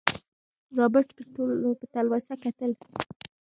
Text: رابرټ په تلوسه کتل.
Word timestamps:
رابرټ 0.77 1.09
په 1.79 1.85
تلوسه 1.93 2.33
کتل. 2.43 2.71